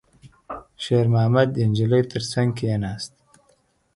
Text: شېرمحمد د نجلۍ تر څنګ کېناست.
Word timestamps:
شېرمحمد 0.83 1.47
د 1.53 1.57
نجلۍ 1.69 2.03
تر 2.11 2.21
څنګ 2.31 2.49
کېناست. 2.57 3.13